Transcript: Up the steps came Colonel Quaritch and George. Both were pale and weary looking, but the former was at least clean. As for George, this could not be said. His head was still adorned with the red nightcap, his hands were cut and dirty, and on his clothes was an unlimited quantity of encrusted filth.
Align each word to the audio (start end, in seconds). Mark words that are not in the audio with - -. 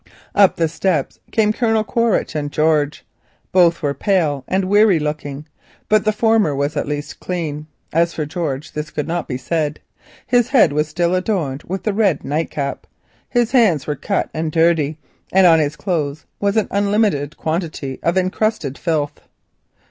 Up 0.33 0.55
the 0.55 0.67
steps 0.67 1.19
came 1.31 1.53
Colonel 1.53 1.83
Quaritch 1.83 2.33
and 2.33 2.51
George. 2.51 3.05
Both 3.51 3.83
were 3.83 3.93
pale 3.93 4.43
and 4.47 4.65
weary 4.65 4.97
looking, 4.97 5.45
but 5.89 6.05
the 6.05 6.11
former 6.11 6.55
was 6.55 6.75
at 6.75 6.87
least 6.87 7.19
clean. 7.19 7.67
As 7.93 8.11
for 8.11 8.25
George, 8.25 8.71
this 8.71 8.89
could 8.89 9.07
not 9.07 9.27
be 9.27 9.37
said. 9.37 9.79
His 10.25 10.49
head 10.49 10.73
was 10.73 10.87
still 10.87 11.13
adorned 11.13 11.61
with 11.67 11.83
the 11.83 11.93
red 11.93 12.23
nightcap, 12.25 12.87
his 13.29 13.51
hands 13.51 13.85
were 13.85 13.95
cut 13.95 14.31
and 14.33 14.51
dirty, 14.51 14.97
and 15.31 15.45
on 15.45 15.59
his 15.59 15.75
clothes 15.75 16.25
was 16.39 16.57
an 16.57 16.67
unlimited 16.71 17.37
quantity 17.37 17.99
of 18.01 18.17
encrusted 18.17 18.79
filth. 18.79 19.21